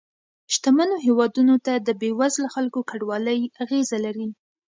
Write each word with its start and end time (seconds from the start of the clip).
شتمنو 0.53 0.95
هېوادونو 1.05 1.55
ته 1.65 1.73
د 1.77 1.89
بې 2.01 2.09
وزله 2.19 2.49
خلکو 2.55 2.79
کډوالۍ 2.89 3.39
اغیزه 3.63 3.97
لري 4.05 4.27